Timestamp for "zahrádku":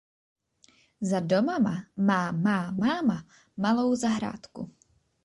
3.95-4.69